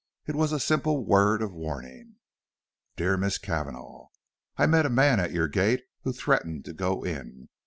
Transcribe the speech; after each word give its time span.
It 0.25 0.33
was 0.33 0.51
a 0.51 0.59
simple 0.59 1.05
word 1.05 1.43
of 1.43 1.53
warning. 1.53 2.15
DEAR 2.95 3.17
MISS 3.17 3.37
CAVANAGH: 3.37 4.07
I 4.57 4.65
met 4.65 4.87
a 4.87 4.89
man 4.89 5.19
at 5.19 5.31
your 5.31 5.47
gate 5.47 5.83
who 6.03 6.11
threatened 6.11 6.65
to 6.65 6.73
go 6.73 7.03
in. 7.03 7.49